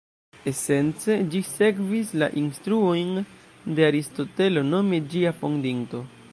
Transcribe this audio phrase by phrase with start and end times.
[0.51, 3.13] Esence, ĝi sekvis la instruojn
[3.79, 6.07] de Aristotelo, nome ĝia fondinto.